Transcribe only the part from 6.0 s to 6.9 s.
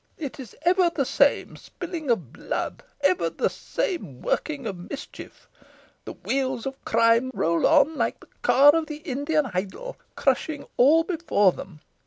The wheels Of